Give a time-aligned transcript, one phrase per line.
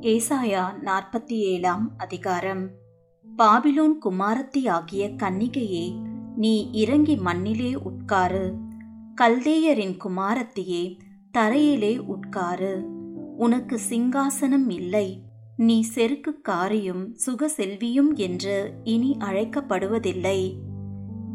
[0.00, 2.70] ஏசாயா நாற்பத்தி ஏழாம் அதிகாரம்.
[3.38, 6.00] பாபிலோன் குமாரத்தி ஆகிய கன்னிகையே
[6.36, 8.54] நீ இறங்கி மண்ணிலே உட்காரு.
[9.20, 10.98] கல்தேயரின் குமாரத்தியே
[11.38, 12.84] தரையிலே உட்காரு.
[13.36, 15.22] உனக்கு சிங்காசனம் இல்லை.
[15.56, 20.52] நீ செருக்குக்காரியும் சுகசெல்வியும் என்று இனி அழைக்கப்படுவதில்லை.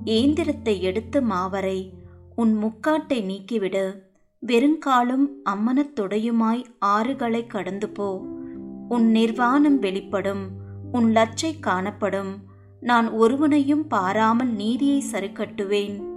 [0.05, 1.93] ஏந்திரத்தை எடுத்து மாவரை
[2.35, 3.99] உன் முக்காட்டை நீக்கிவிடு.
[4.45, 8.41] வெறுங்காலும் அம்மனத்துடையுமாய் ஆறுகளை கடந்து போ
[8.89, 10.49] உன் நிர்வாணம் வெளிப்படும்
[10.91, 12.51] உன் லச்சை காணப்படும்.
[12.79, 16.11] நான் ஒருவனையும் பாராமல் நீதியை சரிக்கட்டுவேன்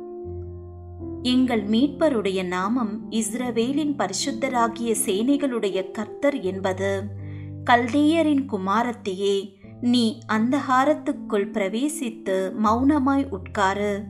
[1.22, 7.02] எங்கள் மீட்பருடைய நாமம் இஸ்ரவேலின் பரிசுத்தராகிய சேனைகளுடைய கர்த்தர் என்பது.
[7.70, 14.02] கல்தேயரின் குமாரத்தியே நீ அந்தகாரத்துக்குள் பிரவேசித்து மௌனமாய் உட்காரு.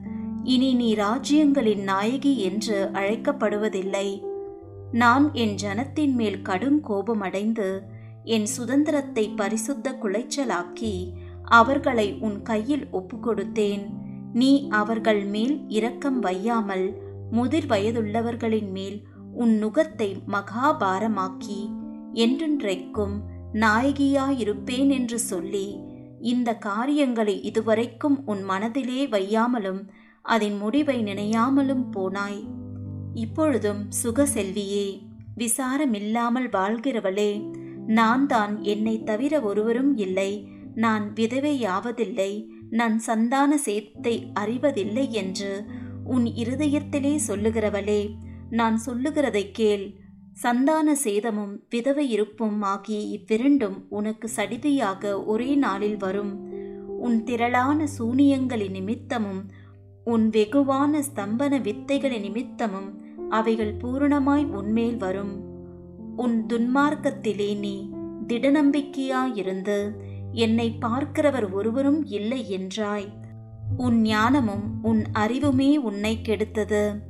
[0.42, 4.22] இனி நீ ராஜ்யங்களின் நாயகி என்று அழைக்கப்படுவதில்லை.
[4.92, 7.82] நான் என் ஜனத்தின் மேல் கடும் கோபமடைந்து
[8.26, 10.94] என் சுதந்திரத்தை பரிசுத்த குலைச்சலாக்கி
[11.44, 13.84] அவர்களை உன் கையில் ஒப்புக்கொடுத்தேன்.
[14.32, 16.86] நீ அவர்கள் மேல் இரக்கம் வையாமல்
[17.30, 18.98] முதிர் வயதுள்ளவர்களின் மேல்
[19.32, 21.60] உன் நுகத்தை மகாபாரமாக்கி.
[22.14, 23.16] என்றென்றைக்கும்
[23.54, 25.66] நாயகியாயிருப்பேன் என்று சொல்லி
[26.20, 29.82] இந்த காரியங்களை இதுவரைக்கும் உன் மனதிலே வையாமலும்
[30.22, 32.40] அதன் முடிவை நினையாமலும் போனாய்.
[33.14, 34.86] இப்பொழுதும் சுகசெல்வியே
[35.38, 37.30] விசாரமில்லாமல் வாழ்கிறவளே
[37.86, 40.48] நான் தான் என்னை தவிர ஒருவரும் இல்லை.
[40.74, 45.64] நான் விதவையாவதில்லை நான் சந்தான சேத்தை அறிவதில்லை என்று
[46.04, 48.10] உன் இருதயத்திலே சொல்லுகிறவளே
[48.50, 49.94] நான் சொல்லுகிறதை கேள்.
[50.32, 56.48] சந்தான சேதமும் விதவை இருப்பும் ஆகிய இவ்விரண்டும் உனக்கு சடிதியாக ஒரே நாளில் வரும்.
[56.98, 59.42] உன் திரளான சூனியங்களின் நிமித்தமும்
[60.04, 63.00] உன் வெகுவான ஸ்தம்பன வித்தைகளின் நிமித்தமும்
[63.30, 65.55] அவைகள் பூரணமாய் உன்மேல் வரும்.
[66.16, 67.90] உன் துன்மார்க்கத்திலே நீ
[68.28, 69.90] திடநம்பிக்கையாயிருந்து
[70.32, 73.08] என்னை பார்க்கிறவர் ஒருவரும் இல்லை என்றாய்.
[73.76, 77.00] உன் ஞானமும் உன் அறிவுமே உன்னை கெடுத்தது.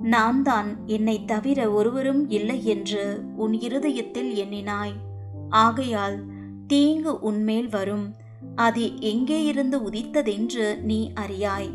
[0.00, 4.92] நான் தான் என்னை தவிர ஒருவரும் இல்லை என்று உன் இருதயத்தில் எண்ணினாய்.
[5.48, 6.22] ஆகையால்
[6.66, 8.14] தீங்கு உன்மேல் வரும்.
[8.54, 11.70] அது எங்கே இருந்து உதித்ததென்று நீ அறியாய்.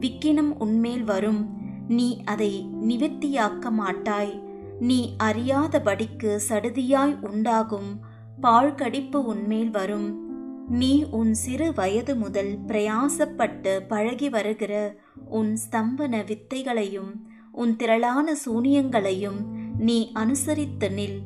[0.00, 1.42] விக்கினம் உன்மேல் வரும்.
[1.88, 4.51] நீ அதை நிவர்த்தியாக்க மாட்டாய்.
[4.80, 8.00] நீ அறியாதபடிக்கு சடுதியாய் உண்டாகும்
[8.42, 10.30] பாழ்கடிப்பு உன்மேல் வரும்.
[10.68, 14.96] நீ உன் சிறு வயது முதல் பிரயாசப்பட்டு பழகி வருகிற
[15.28, 17.12] உன் ஸ்தம்பன வித்தைகளையும்
[17.52, 19.46] உன் திரளான சூனியங்களையும்
[19.78, 21.18] நீ அனுசரித்து நில்.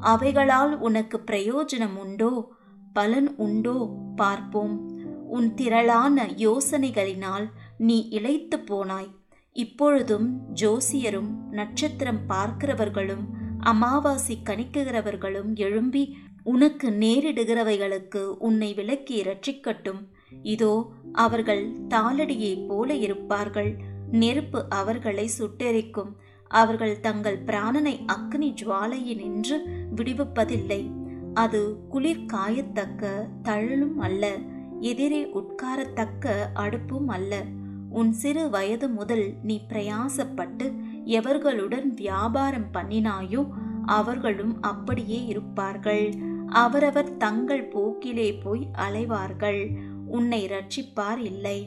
[0.00, 2.52] அவைகளால் உனக்கு பிரயோஜனம் உண்டோ?
[2.92, 3.88] பலன் உண்டோ?
[4.16, 4.92] பார்ப்போம்.
[5.28, 9.23] உன் திரளான யோசனைகளினால் நீ இழைத்து போனாய்.
[9.54, 13.24] இப்பொழுதும் ஜோசியரும் நட்சத்திரம் பார்க்கிறவர்களும்
[13.64, 20.00] அமாவாசி கணிக்குகிறவர்களும் எழும்பி உனக்கு நேரிடுகிறவைகளுக்கு உன்னை விலக்கி இரட்சிக்கட்டும்.
[20.42, 23.76] இதோ அவர்கள் தாளடியைப் போல இருப்பார்கள்.
[24.10, 26.12] நெருப்பு அவர்களை சுட்டெரிக்கும்.
[26.48, 29.58] அவர்கள் தங்கள் பிராணனை அக்னி ஜுவாலையினின்று
[29.96, 30.90] விடுவிப்பதில்லை.
[31.34, 34.36] அது குளிர் காயத்தக்க தழலும் அல்ல.
[34.80, 37.44] எதிரே உட்காரத்தக்க அடுப்பும் அல்ல.
[37.98, 40.66] உன் சிறு வயது முதல் நீ பிரயாசப்பட்டு
[41.18, 43.42] எவர்களுடன் வியாபாரம் பண்ணினாயோ
[43.98, 46.06] அவர்களும் அப்படியே இருப்பார்கள்.
[46.62, 49.62] அவரவர் தங்கள் போக்கிலே போய் அலைவார்கள்.
[50.06, 51.58] உன்னை ரட்சிப்பார் இல்லை.